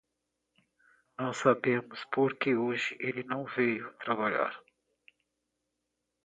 [1.19, 4.59] Não sabemos por que hoje ele não veio trabalhar.